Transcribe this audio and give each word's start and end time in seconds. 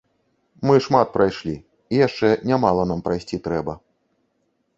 Мы 0.69 0.75
шмат 0.85 1.11
прайшлі, 1.17 1.53
і 1.59 1.95
яшчэ 2.07 2.27
нямала 2.53 2.83
нам 2.93 2.99
прайсці 3.11 3.37
трэба. 3.51 3.73